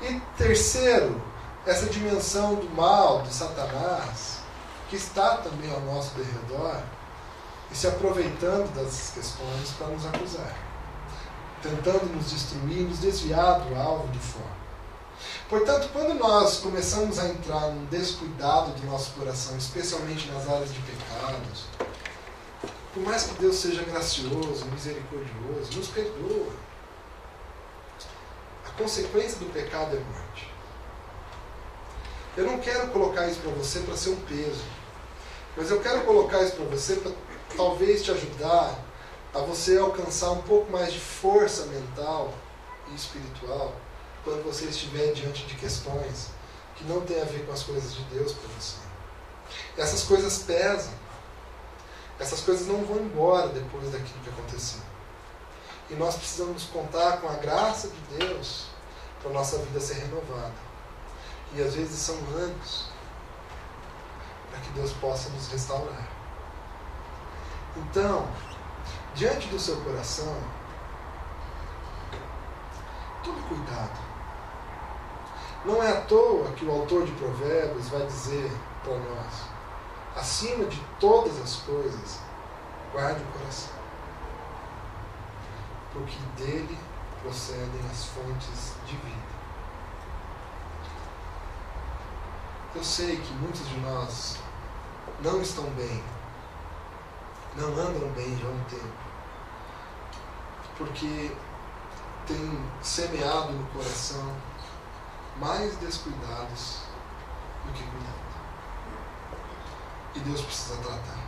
[0.00, 1.20] E terceiro,
[1.66, 4.38] essa dimensão do mal, de Satanás,
[4.88, 6.80] que está também ao nosso derredor
[7.70, 10.71] e se aproveitando dessas questões para nos acusar
[11.62, 14.62] tentando nos destruir, nos desviar do alvo de forma.
[15.48, 20.80] Portanto, quando nós começamos a entrar num descuidado do nosso coração, especialmente nas áreas de
[20.80, 21.66] pecados,
[22.92, 26.52] por mais que Deus seja gracioso, misericordioso, nos perdoa.
[28.66, 30.50] A consequência do pecado é morte.
[32.36, 34.64] Eu não quero colocar isso para você para ser um peso,
[35.56, 37.12] mas eu quero colocar isso para você para
[37.56, 38.78] talvez te ajudar
[39.34, 42.32] a você alcançar um pouco mais de força mental
[42.90, 43.74] e espiritual
[44.24, 46.28] quando você estiver diante de questões
[46.76, 48.76] que não têm a ver com as coisas de Deus para você.
[49.76, 50.92] Essas coisas pesam.
[52.18, 54.80] Essas coisas não vão embora depois daquilo que aconteceu.
[55.90, 58.66] E nós precisamos contar com a graça de Deus
[59.20, 60.54] para a nossa vida ser renovada.
[61.54, 62.86] E às vezes são anos
[64.50, 66.08] para que Deus possa nos restaurar.
[67.76, 68.26] Então,
[69.14, 70.36] diante do seu coração,
[73.22, 74.00] tome cuidado.
[75.64, 78.50] Não é à toa que o autor de Provérbios vai dizer
[78.82, 79.44] para nós:
[80.16, 82.18] acima de todas as coisas,
[82.92, 83.74] guarde o coração,
[85.92, 86.78] porque dele
[87.22, 89.32] procedem as fontes de vida.
[92.74, 94.38] Eu sei que muitos de nós
[95.20, 96.02] não estão bem,
[97.56, 98.92] não andam bem já há um tempo,
[100.78, 101.36] porque
[102.26, 104.34] tem semeado no coração
[105.38, 106.82] mais descuidados
[107.64, 108.22] do que cuidado.
[110.14, 111.18] E Deus precisa tratar.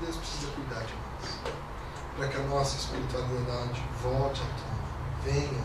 [0.00, 1.54] Deus precisa cuidar de nós.
[2.16, 4.82] Para que a nossa espiritualidade volte à tona,
[5.24, 5.64] venha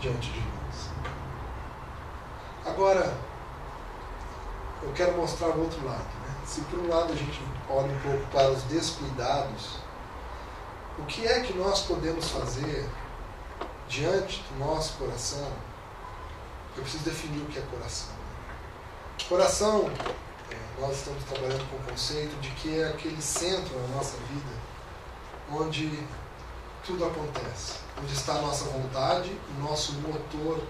[0.00, 0.90] diante de nós.
[2.66, 3.16] Agora,
[4.84, 6.04] eu quero mostrar o outro lado.
[6.04, 6.34] Né?
[6.46, 9.78] Se por um lado a gente olha um pouco para os descuidados,
[10.98, 12.88] o que é que nós podemos fazer
[13.88, 15.50] diante do nosso coração?
[16.76, 18.14] Eu preciso definir o que é coração.
[19.28, 19.90] Coração
[20.80, 24.74] nós estamos trabalhando com o conceito de que é aquele centro na nossa vida
[25.50, 26.06] onde
[26.84, 30.60] tudo acontece, onde está a nossa vontade, o nosso motor,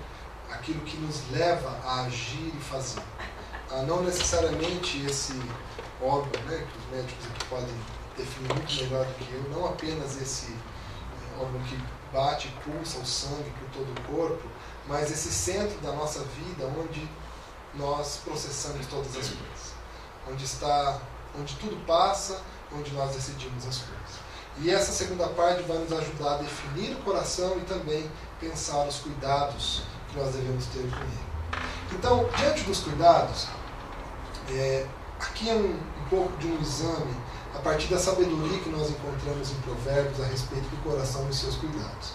[0.50, 3.02] aquilo que nos leva a agir e fazer.
[3.74, 5.32] Ah, não necessariamente esse
[6.00, 7.74] órgão, né, que os médicos aqui podem
[8.16, 11.76] definir muito melhor do que eu, não apenas esse eh, órgão que
[12.12, 14.48] bate e pulsa o sangue por todo o corpo,
[14.86, 17.08] mas esse centro da nossa vida onde
[17.74, 19.74] nós processamos todas as coisas
[20.30, 21.00] onde está,
[21.38, 22.40] onde tudo passa,
[22.72, 24.24] onde nós decidimos as coisas.
[24.58, 28.08] E essa segunda parte vai nos ajudar a definir o coração e também
[28.40, 31.24] pensar os cuidados que nós devemos ter com ele.
[31.92, 33.48] Então, diante dos cuidados,
[34.50, 34.86] é,
[35.20, 37.14] aqui é um, um pouco de um exame
[37.54, 41.56] a partir da sabedoria que nós encontramos em Provérbios a respeito do coração e seus
[41.56, 42.14] cuidados.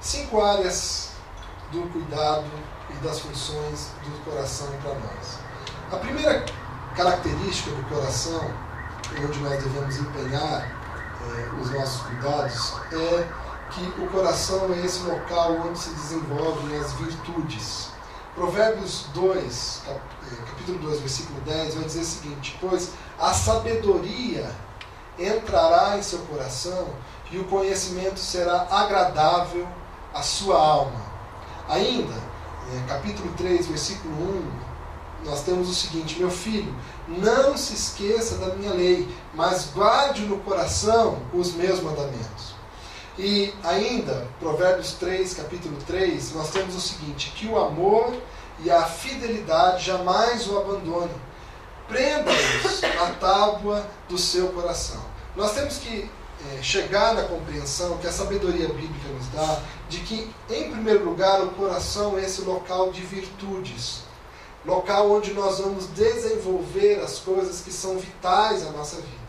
[0.00, 1.10] Cinco áreas
[1.72, 2.46] do cuidado
[2.90, 5.38] e das funções do coração para nós.
[5.90, 6.44] A primeira
[6.94, 8.40] característica do coração,
[9.24, 13.28] onde nós devemos empenhar é, os nossos cuidados, é
[13.70, 17.90] que o coração é esse local onde se desenvolvem as virtudes.
[18.38, 24.48] Provérbios 2, cap, é, capítulo 2, versículo 10, vai dizer o seguinte: Pois a sabedoria
[25.18, 26.86] entrará em seu coração
[27.32, 29.66] e o conhecimento será agradável
[30.14, 31.02] à sua alma.
[31.68, 36.72] Ainda, é, capítulo 3, versículo 1, nós temos o seguinte: meu filho,
[37.08, 42.57] não se esqueça da minha lei, mas guarde no coração os meus mandamentos.
[43.18, 48.14] E ainda, Provérbios 3, capítulo 3, nós temos o seguinte: que o amor
[48.60, 51.14] e a fidelidade jamais o abandone.
[51.88, 55.02] Prenda-os à tábua do seu coração.
[55.34, 56.08] Nós temos que
[56.52, 61.42] é, chegar na compreensão que a sabedoria bíblica nos dá de que, em primeiro lugar,
[61.42, 64.08] o coração é esse local de virtudes
[64.64, 69.28] local onde nós vamos desenvolver as coisas que são vitais à nossa vida.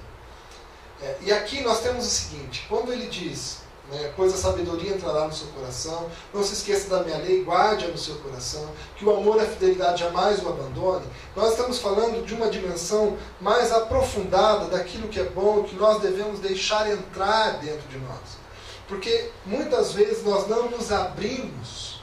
[1.01, 3.58] É, e aqui nós temos o seguinte: quando ele diz,
[3.91, 7.87] né, pois a sabedoria entrará no seu coração, não se esqueça da minha lei, guarde-a
[7.89, 12.25] no seu coração, que o amor e a fidelidade jamais o abandone, nós estamos falando
[12.25, 17.87] de uma dimensão mais aprofundada daquilo que é bom, que nós devemos deixar entrar dentro
[17.89, 18.39] de nós.
[18.87, 22.01] Porque muitas vezes nós não nos abrimos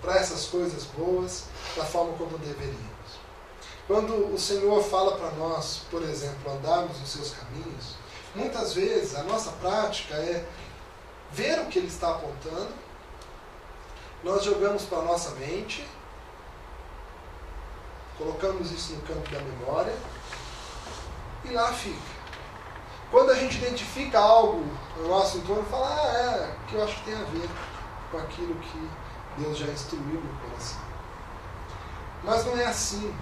[0.00, 1.44] para essas coisas boas
[1.76, 2.88] da forma como deveríamos.
[3.86, 7.94] Quando o Senhor fala para nós, por exemplo, andarmos nos seus caminhos,
[8.34, 10.44] muitas vezes a nossa prática é
[11.32, 12.72] ver o que Ele está apontando,
[14.22, 15.86] nós jogamos para a nossa mente,
[18.16, 19.94] colocamos isso no campo da memória
[21.44, 22.18] e lá fica.
[23.10, 27.04] Quando a gente identifica algo no nosso entorno, fala, ah, é, que eu acho que
[27.04, 27.48] tem a ver
[28.10, 28.90] com aquilo que
[29.38, 30.80] Deus já instruiu no coração.
[32.22, 33.14] Mas não é assim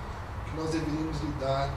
[0.47, 1.71] que nós deveríamos lidar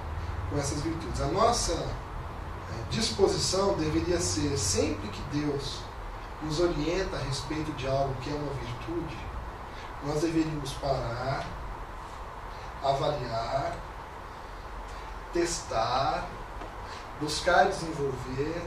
[0.50, 1.22] com essas virtudes.
[1.22, 5.82] A nossa é, disposição deveria ser, sempre que Deus
[6.42, 9.18] nos orienta a respeito de algo que é uma virtude,
[10.04, 11.46] nós deveríamos parar,
[12.84, 13.76] avaliar,
[15.34, 16.26] testar,
[17.20, 18.66] buscar desenvolver.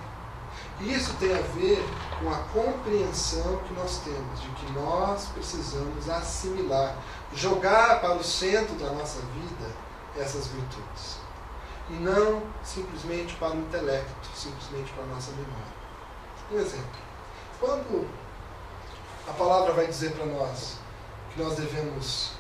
[0.81, 1.83] Isso tem a ver
[2.21, 6.95] com a compreensão que nós temos de que nós precisamos assimilar,
[7.33, 9.71] jogar para o centro da nossa vida
[10.17, 11.19] essas virtudes.
[11.89, 15.83] E não simplesmente para o intelecto, simplesmente para a nossa memória.
[16.51, 17.12] Um exemplo.
[17.63, 18.11] Quando
[19.29, 20.79] a palavra vai dizer para nós
[21.33, 22.33] que nós devemos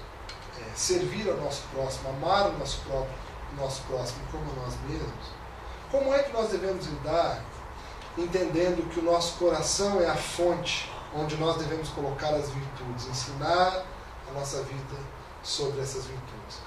[0.61, 3.15] é, servir ao nosso próximo, amar o nosso próprio,
[3.57, 5.27] nosso próximo como nós mesmos,
[5.93, 7.41] como é que nós devemos lidar
[8.19, 13.85] entendendo que o nosso coração é a fonte onde nós devemos colocar as virtudes, ensinar
[14.29, 14.97] a nossa vida
[15.41, 16.59] sobre essas virtudes.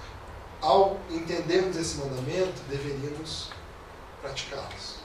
[0.61, 3.49] Ao entendermos esse mandamento, deveríamos
[4.21, 5.04] praticá-los.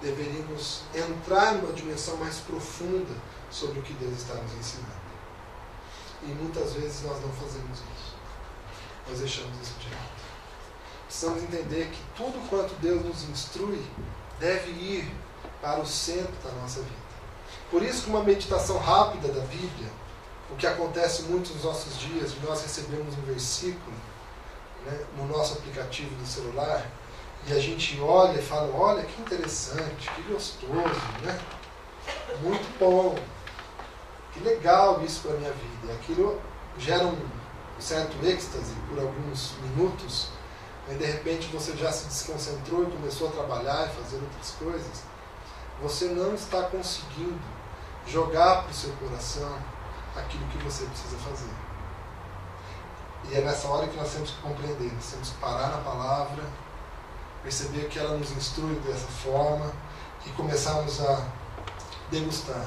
[0.00, 3.14] Deveríamos entrar numa dimensão mais profunda
[3.50, 5.00] sobre o que Deus está nos ensinando.
[6.22, 8.14] E muitas vezes nós não fazemos isso.
[9.08, 10.20] Nós deixamos isso de lado.
[11.06, 13.84] Precisamos entender que tudo quanto Deus nos instrui
[14.38, 15.12] deve ir
[15.60, 17.10] para o centro da nossa vida.
[17.70, 19.90] Por isso que uma meditação rápida da Bíblia,
[20.50, 23.92] o que acontece muito nos nossos dias, nós recebemos um versículo
[24.84, 26.86] né, no nosso aplicativo do celular,
[27.46, 30.72] e a gente olha e fala, olha que interessante, que gostoso,
[31.22, 31.40] né?
[32.42, 33.16] Muito bom.
[34.32, 35.92] Que legal isso para a minha vida.
[35.94, 36.40] Aquilo
[36.78, 37.18] gera um
[37.78, 40.28] certo êxtase por alguns minutos,
[40.88, 45.02] e de repente você já se desconcentrou e começou a trabalhar e fazer outras coisas.
[45.82, 47.40] Você não está conseguindo
[48.06, 49.56] jogar para o seu coração
[50.16, 51.50] aquilo que você precisa fazer.
[53.30, 56.42] E é nessa hora que nós temos que compreender, nós temos que parar na palavra,
[57.42, 59.72] perceber que ela nos instrui dessa forma
[60.26, 61.26] e começarmos a
[62.10, 62.66] degustar.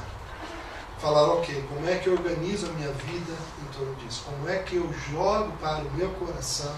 [1.00, 4.24] Falar, ok, como é que eu organizo a minha vida em torno disso?
[4.26, 6.74] Como é que eu jogo para o meu coração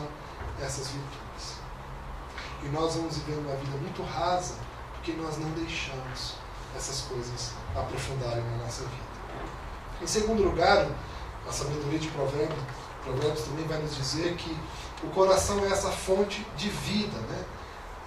[0.60, 1.56] essas virtudes?
[2.64, 4.56] E nós vamos viver uma vida muito rasa
[4.94, 6.34] porque nós não deixamos
[6.76, 9.16] essas coisas aprofundarem na nossa vida.
[10.02, 10.88] Em segundo lugar,
[11.48, 12.60] a sabedoria de Provérbios,
[13.04, 14.58] Provérbios também vai nos dizer que
[15.04, 17.18] o coração é essa fonte de vida.
[17.20, 17.46] Né?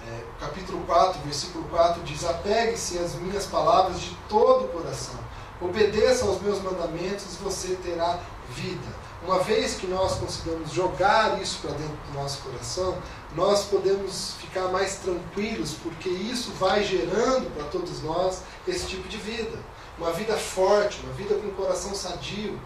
[0.09, 5.21] É, capítulo 4, versículo 4 diz: Apegue-se às minhas palavras de todo o coração,
[5.61, 8.19] obedeça aos meus mandamentos e você terá
[8.49, 8.89] vida.
[9.23, 12.97] Uma vez que nós consigamos jogar isso para dentro do nosso coração,
[13.35, 19.19] nós podemos ficar mais tranquilos, porque isso vai gerando para todos nós esse tipo de
[19.19, 19.59] vida.
[19.99, 22.59] Uma vida forte, uma vida com um coração sadio.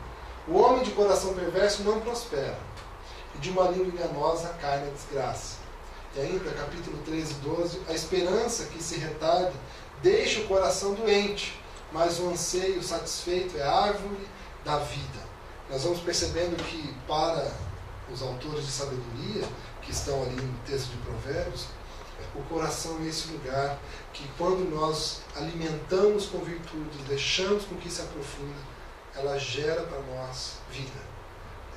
[0.47, 2.59] O homem de coração perverso não prospera,
[3.35, 5.62] e de uma língua enganosa cai na desgraça.
[6.15, 9.53] E ainda, capítulo 13, 12, a esperança que se retarda
[10.03, 11.59] deixa o coração doente,
[11.91, 14.29] mas o anseio satisfeito é a árvore
[14.65, 15.23] da vida.
[15.71, 17.51] Nós vamos percebendo que, para
[18.13, 19.49] os autores de sabedoria,
[19.81, 21.67] que estão ali no texto de Provérbios,
[22.35, 23.79] o coração é esse lugar
[24.13, 28.61] que, quando nós alimentamos com virtudes, deixamos com que se aprofunda,
[29.15, 31.13] ela gera para nós vida.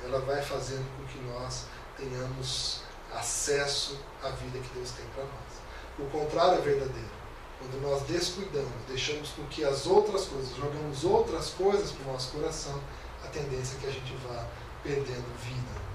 [0.04, 1.64] Ela vai fazendo com que nós
[1.96, 2.80] tenhamos
[3.18, 5.56] acesso à vida que Deus tem para nós.
[5.98, 7.16] O contrário é verdadeiro.
[7.58, 12.32] Quando nós descuidamos, deixamos com que as outras coisas, jogamos outras coisas para o nosso
[12.32, 12.78] coração,
[13.24, 14.44] a tendência é que a gente vá
[14.82, 15.86] perdendo vida.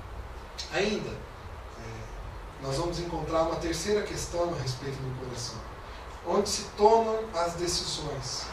[0.74, 5.58] Ainda, é, nós vamos encontrar uma terceira questão a respeito do coração.
[6.26, 8.48] Onde se tomam as decisões.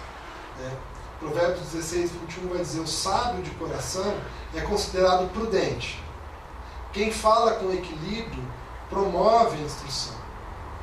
[0.58, 0.76] Né?
[1.18, 4.14] Provérbios 16, 21 vai dizer: O sábio de coração
[4.54, 6.02] é considerado prudente.
[6.92, 8.42] Quem fala com equilíbrio
[8.88, 10.14] promove a instrução.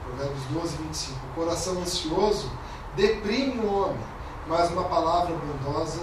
[0.03, 1.19] Provérbios 12, 25.
[1.25, 2.51] O coração ansioso
[2.95, 4.05] deprime o homem,
[4.47, 5.99] mas uma palavra bondosa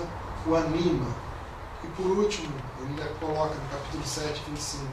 [0.47, 1.07] o anima.
[1.85, 4.85] E por último, ele coloca no capítulo 7, 25: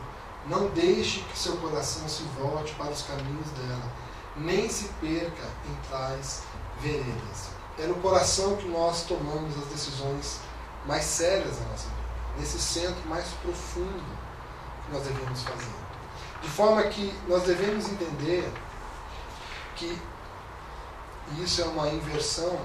[0.47, 3.91] Não deixe que seu coração se volte para os caminhos dela,
[4.35, 6.43] nem se perca em tais
[6.79, 7.49] veredas.
[7.77, 10.39] É no coração que nós tomamos as decisões
[10.85, 14.17] mais sérias da nossa vida, nesse centro mais profundo
[14.85, 15.88] que nós devemos fazer.
[16.41, 18.49] De forma que nós devemos entender
[19.75, 19.99] que
[21.37, 22.59] isso é uma inversão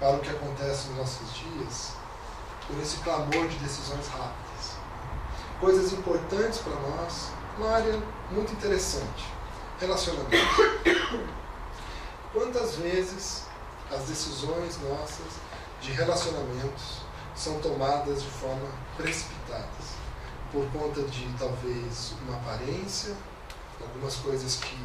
[0.00, 1.92] para o que acontece nos nossos dias,
[2.66, 4.76] por esse clamor de decisões rápidas.
[5.60, 9.24] Coisas importantes para nós, uma área muito interessante:
[9.80, 10.36] relacionamento.
[12.32, 13.44] Quantas vezes
[13.90, 15.26] as decisões nossas
[15.80, 17.02] de relacionamentos
[17.34, 19.96] são tomadas de forma precipitadas,
[20.52, 23.14] por conta de talvez uma aparência,
[23.80, 24.76] algumas coisas que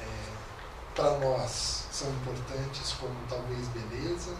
[0.00, 0.32] é,
[0.94, 4.34] para nós são importantes, como talvez beleza,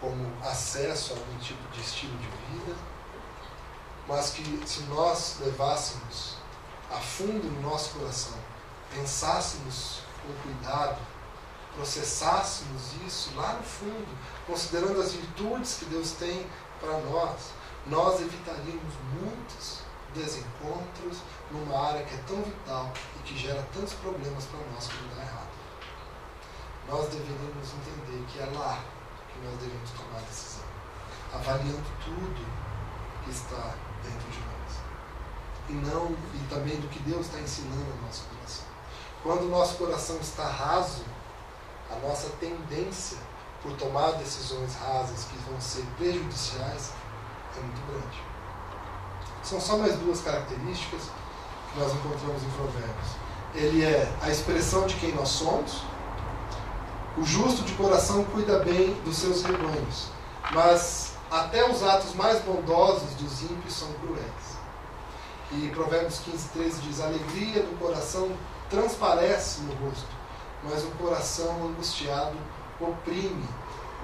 [0.00, 2.76] como acesso a algum tipo de estilo de vida,
[4.08, 6.36] mas que se nós levássemos
[6.90, 8.38] a fundo no nosso coração,
[8.94, 11.00] pensássemos com cuidado,
[11.74, 16.46] processássemos isso lá no fundo, considerando as virtudes que Deus tem
[16.80, 17.50] para nós,
[17.86, 19.80] nós evitaríamos muitos
[20.14, 21.18] desencontros
[21.50, 25.22] numa área que é tão vital e que gera tantos problemas para nós quando dá
[25.22, 25.48] errado.
[26.88, 28.78] Nós deveríamos entender que é lá
[29.32, 30.64] que nós devemos tomar a decisão,
[31.34, 32.46] avaliando tudo
[33.24, 34.54] que está dentro de nós.
[35.68, 38.66] E não, e também do que Deus está ensinando ao nosso coração.
[39.22, 41.04] Quando o nosso coração está raso,
[41.90, 43.18] a nossa tendência
[43.62, 46.92] por tomar decisões rasas que vão ser prejudiciais
[47.58, 48.22] é muito grande.
[49.42, 51.02] São só mais duas características
[51.72, 53.08] que nós encontramos em Provérbios.
[53.54, 55.82] Ele é a expressão de quem nós somos.
[57.16, 60.08] O justo de coração cuida bem dos seus rebanhos,
[60.52, 64.54] mas até os atos mais bondosos dos ímpios são cruéis.
[65.52, 68.32] E Provérbios 15, 13 diz: A alegria do coração
[68.68, 70.08] transparece no rosto,
[70.64, 72.36] mas o coração angustiado
[72.80, 73.48] oprime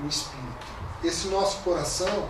[0.03, 0.67] o espírito.
[1.03, 2.29] Esse nosso coração,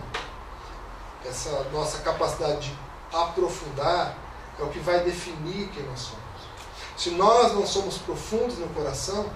[1.25, 2.77] essa nossa capacidade de
[3.13, 4.15] aprofundar,
[4.59, 6.21] é o que vai definir quem nós somos.
[6.97, 9.29] Se nós não somos profundos no coração,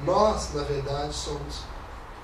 [0.00, 1.62] nós, na verdade, somos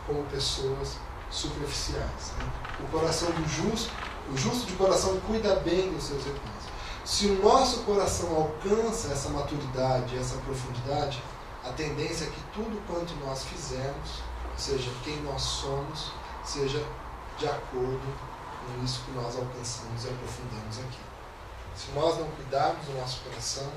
[0.07, 0.97] como pessoas
[1.31, 2.33] superficiais.
[2.39, 2.51] Né?
[2.81, 3.91] O coração do justo,
[4.33, 6.65] o justo de coração cuida bem dos seus rebanhos.
[7.05, 11.23] Se o nosso coração alcança essa maturidade, essa profundidade,
[11.65, 14.23] a tendência é que tudo quanto nós fizermos,
[14.57, 16.13] seja quem nós somos,
[16.45, 16.83] seja
[17.39, 18.30] de acordo
[18.67, 21.01] com isso que nós alcançamos e aprofundamos aqui.
[21.75, 23.71] Se nós não cuidarmos do nosso coração,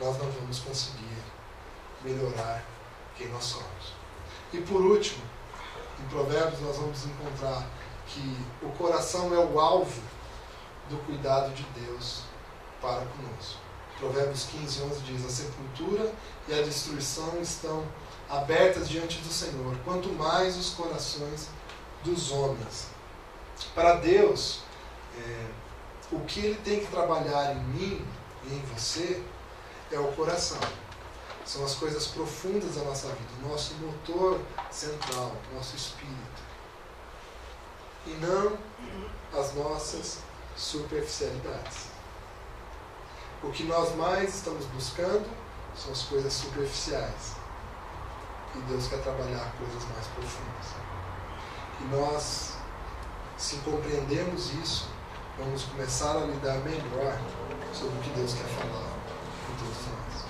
[0.00, 1.22] nós não vamos conseguir
[2.02, 2.64] melhorar
[3.16, 3.94] quem nós somos.
[4.52, 5.22] E por último,
[6.00, 7.66] em Provérbios nós vamos encontrar
[8.06, 10.02] que o coração é o alvo
[10.88, 12.22] do cuidado de Deus
[12.80, 13.60] para conosco.
[13.98, 16.12] Provérbios 15, 11 diz: A sepultura
[16.48, 17.84] e a destruição estão
[18.28, 21.48] abertas diante do Senhor, quanto mais os corações
[22.02, 22.88] dos homens.
[23.74, 24.60] Para Deus,
[25.16, 25.46] é,
[26.12, 28.06] o que Ele tem que trabalhar em mim
[28.44, 29.22] e em você
[29.92, 30.60] é o coração.
[31.44, 34.40] São as coisas profundas da nossa vida, o nosso motor
[34.70, 36.50] central, o nosso espírito.
[38.06, 38.58] E não
[39.38, 40.18] as nossas
[40.56, 41.90] superficialidades.
[43.42, 45.26] O que nós mais estamos buscando
[45.74, 47.36] são as coisas superficiais.
[48.54, 50.66] E Deus quer trabalhar coisas mais profundas.
[51.80, 52.49] E nós,
[53.40, 54.88] se compreendemos isso,
[55.38, 57.18] vamos começar a lidar melhor
[57.72, 58.90] sobre o que Deus quer falar
[59.46, 60.24] com todos nós.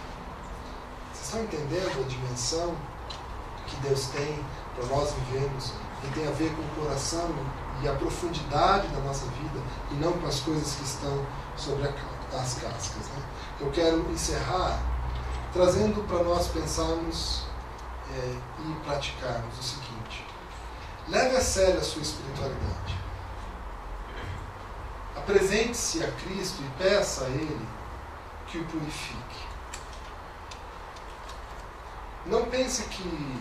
[1.12, 2.76] Vocês estão entendendo a dimensão
[3.66, 4.44] que Deus tem
[4.76, 5.72] para nós vivermos
[6.04, 7.28] e tem a ver com o coração
[7.82, 11.92] e a profundidade da nossa vida e não com as coisas que estão sobre a
[12.32, 13.08] as cascas.
[13.08, 13.22] Né?
[13.60, 14.80] Eu quero encerrar
[15.52, 17.44] trazendo para nós pensarmos
[18.12, 20.24] é, e praticarmos o seguinte:
[21.08, 22.89] leve a sério a sua espiritualidade.
[25.30, 27.68] Apresente-se a Cristo e peça a Ele
[28.48, 29.46] que o purifique.
[32.26, 33.40] Não pense que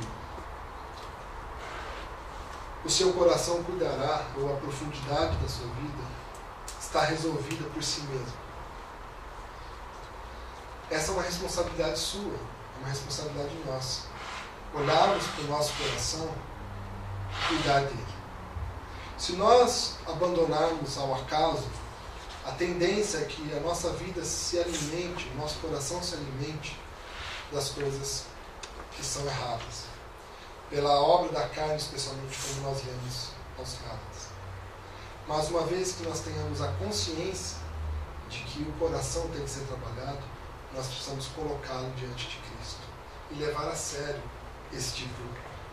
[2.86, 6.04] o seu coração cuidará ou a profundidade da sua vida
[6.80, 8.38] está resolvida por si mesmo.
[10.92, 14.04] Essa é uma responsabilidade sua, é uma responsabilidade nossa.
[14.76, 16.30] Olharmos para o nosso coração
[17.32, 18.09] e cuidar dele.
[19.20, 21.68] Se nós abandonarmos ao acaso,
[22.46, 26.80] a tendência é que a nossa vida se alimente, o nosso coração se alimente
[27.52, 28.24] das coisas
[28.96, 29.84] que são erradas.
[30.70, 34.30] Pela obra da carne, especialmente como nós lemos aos Gálatas.
[35.28, 37.58] Mas uma vez que nós tenhamos a consciência
[38.30, 40.24] de que o coração tem que ser trabalhado,
[40.74, 42.82] nós precisamos colocá-lo diante de Cristo
[43.32, 44.24] e levar a sério
[44.72, 45.24] esse tipo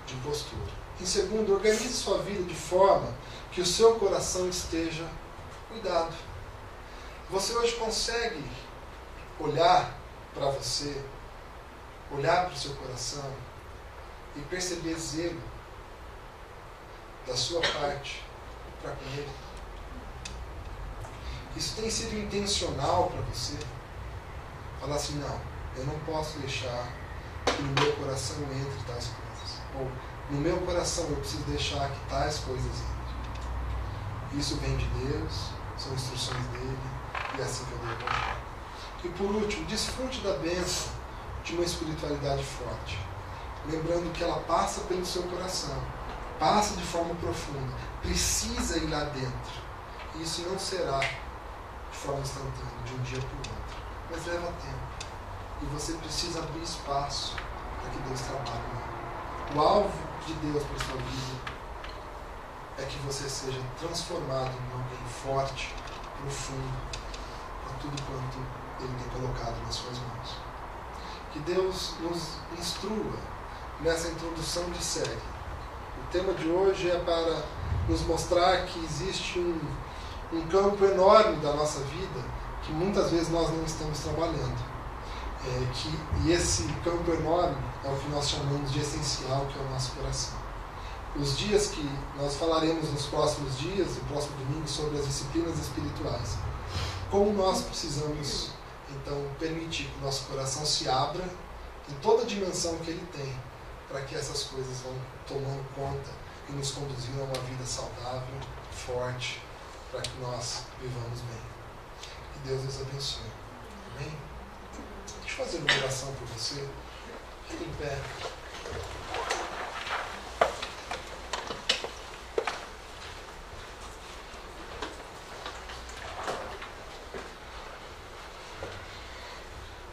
[0.04, 0.85] de postura.
[1.00, 3.12] Em segundo, organize sua vida de forma
[3.52, 5.06] que o seu coração esteja
[5.68, 6.14] cuidado.
[7.30, 8.42] Você hoje consegue
[9.38, 9.94] olhar
[10.34, 11.02] para você,
[12.10, 13.30] olhar para o seu coração
[14.34, 15.42] e perceber zelo
[17.26, 18.22] da sua parte
[18.80, 19.30] para com ele?
[21.56, 23.56] Isso tem sido intencional para você?
[24.86, 25.40] falar assim, não,
[25.76, 26.88] eu não posso deixar
[27.44, 29.60] que no meu coração entre tais coisas.
[29.74, 29.90] Ou
[30.30, 34.40] no meu coração eu preciso deixar que tais coisas entrem.
[34.40, 36.78] Isso vem de Deus, são instruções dele,
[37.36, 38.36] e é assim que eu devo agir.
[39.04, 40.92] E por último, desfrute da bênção
[41.44, 42.98] de uma espiritualidade forte.
[43.70, 45.76] Lembrando que ela passa pelo seu coração,
[46.38, 47.72] passa de forma profunda,
[48.02, 49.66] precisa ir lá dentro.
[50.16, 53.76] E isso não será de forma instantânea, de um dia para o outro.
[54.10, 54.86] Mas leva tempo.
[55.62, 57.36] E você precisa abrir espaço
[57.80, 58.86] para que Deus trabalhe.
[59.54, 61.56] O alvo de Deus para sua vida
[62.78, 65.72] é que você seja transformado em alguém forte,
[66.20, 66.76] profundo,
[67.64, 68.38] para tudo quanto
[68.80, 70.36] Ele tem colocado nas suas mãos.
[71.32, 73.18] Que Deus nos instrua
[73.80, 75.18] nessa introdução de série.
[76.02, 77.44] O tema de hoje é para
[77.88, 79.60] nos mostrar que existe um,
[80.32, 84.75] um campo enorme da nossa vida que muitas vezes nós não estamos trabalhando.
[85.46, 85.88] É, que,
[86.24, 89.92] e esse campo enorme é o que nós chamamos de essencial, que é o nosso
[89.92, 90.46] coração
[91.18, 91.82] os dias que
[92.16, 96.36] nós falaremos nos próximos dias, no próximo domingo, sobre as disciplinas espirituais.
[97.10, 98.50] Como nós precisamos,
[98.90, 101.24] então, permitir que o nosso coração se abra
[101.88, 103.34] em toda a dimensão que ele tem,
[103.88, 104.94] para que essas coisas vão
[105.26, 106.10] tomando conta
[106.48, 108.34] e nos conduzindo a uma vida saudável,
[108.70, 109.42] forte,
[109.90, 111.40] para que nós vivamos bem.
[112.34, 113.22] Que Deus nos abençoe.
[113.96, 114.35] Amém?
[115.36, 116.64] Fazer uma oração por você.
[117.46, 117.98] Fique em pé.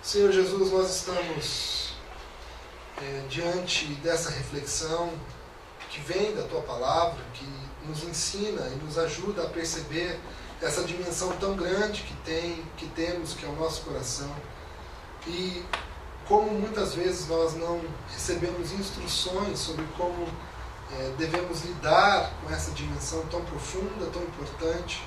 [0.02, 1.94] Senhor Jesus, nós estamos
[3.02, 5.12] é, diante dessa reflexão
[5.90, 7.46] que vem da tua palavra, que
[7.86, 10.18] nos ensina e nos ajuda a perceber
[10.62, 14.34] essa dimensão tão grande que tem, que temos, que é o nosso coração.
[15.28, 15.64] E
[16.28, 20.28] como muitas vezes nós não recebemos instruções sobre como
[20.92, 25.04] é, devemos lidar com essa dimensão tão profunda, tão importante,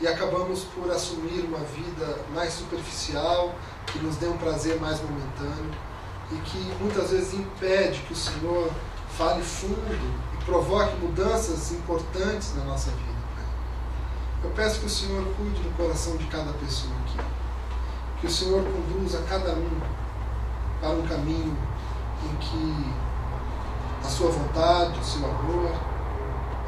[0.00, 3.54] e acabamos por assumir uma vida mais superficial,
[3.86, 5.74] que nos dê um prazer mais momentâneo
[6.32, 8.70] e que muitas vezes impede que o Senhor
[9.16, 9.94] fale fundo
[10.34, 13.16] e provoque mudanças importantes na nossa vida.
[14.42, 17.18] Eu peço que o Senhor cuide do coração de cada pessoa aqui,
[18.20, 19.80] que o Senhor conduza cada um
[20.80, 21.56] para um caminho
[22.24, 22.94] em que
[24.04, 25.72] a sua vontade, o seu amor,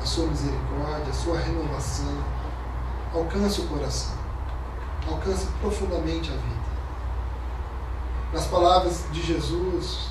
[0.01, 2.39] a sua misericórdia, a sua renovação
[3.15, 4.17] alcance o coração,
[5.09, 6.69] alcance profundamente a vida.
[8.33, 10.11] Nas palavras de Jesus,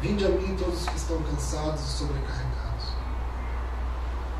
[0.00, 2.84] vinde a mim todos os que estão cansados e sobrecarregados.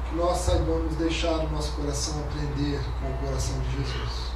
[0.08, 4.33] Que nós saibamos deixar o nosso coração aprender com o coração de Jesus.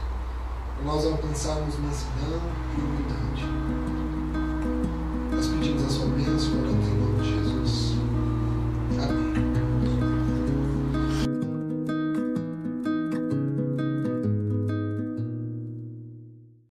[0.85, 2.41] Nós alcançarmos mansidão
[2.77, 3.45] e humildade.
[5.33, 7.95] Nós pedimos a sua bênção, orando em nome de Jesus.
[9.03, 9.58] Amém.